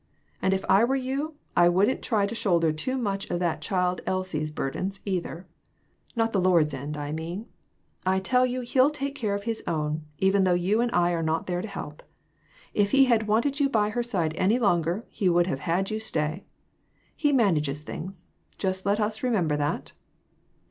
And 0.41 0.51
if 0.51 0.65
I 0.67 0.83
were 0.83 0.95
you, 0.95 1.35
I 1.55 1.69
wouldn't 1.69 2.01
try 2.01 2.25
to 2.25 2.33
shoulder 2.33 2.71
too 2.73 2.97
much 2.97 3.29
of 3.29 3.39
that 3.39 3.61
child 3.61 4.01
Elsie's 4.07 4.49
burdens, 4.49 4.99
either 5.05 5.45
not 6.15 6.33
the 6.33 6.41
Lord's 6.41 6.73
end, 6.73 6.97
I 6.97 7.11
mean. 7.11 7.45
I 8.03 8.19
tell 8.19 8.43
you 8.43 8.61
He'll 8.61 8.89
take 8.89 9.13
care 9.13 9.35
of 9.35 9.43
his 9.43 9.61
own, 9.67 10.03
even 10.17 10.43
though 10.43 10.55
you 10.55 10.81
and 10.81 10.89
I 10.91 11.11
are 11.11 11.21
not 11.21 11.45
there 11.45 11.61
to 11.61 11.67
help. 11.67 12.01
If 12.73 12.89
he 12.89 13.05
had 13.05 13.27
wanted 13.27 13.59
you 13.59 13.69
by 13.69 13.91
her 13.91 14.01
side 14.01 14.33
any 14.37 14.57
longer 14.57 15.03
he 15.07 15.29
would 15.29 15.45
have 15.45 15.59
had 15.69 15.91
you 15.91 15.99
stay. 15.99 16.45
He 17.15 17.31
manages 17.31 17.81
things; 17.81 18.31
just 18.57 18.87
let 18.87 18.99
us 18.99 19.21
remember 19.21 19.55
that." 19.55 19.91